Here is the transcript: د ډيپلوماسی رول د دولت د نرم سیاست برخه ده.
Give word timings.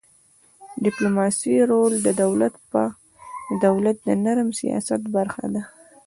د 0.03 0.03
ډيپلوماسی 0.85 1.53
رول 1.71 1.93
د 2.05 3.63
دولت 3.65 3.97
د 4.07 4.09
نرم 4.23 4.49
سیاست 4.59 5.01
برخه 5.15 5.45
ده. 5.53 5.61